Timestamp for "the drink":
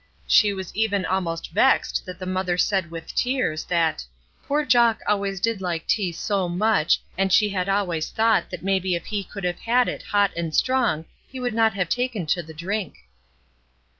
12.41-12.95